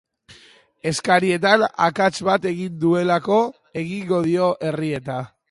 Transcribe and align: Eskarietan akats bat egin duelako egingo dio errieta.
Eskarietan 0.91 1.65
akats 1.89 2.13
bat 2.31 2.49
egin 2.53 2.81
duelako 2.85 3.39
egingo 3.83 4.25
dio 4.31 4.51
errieta. 4.73 5.23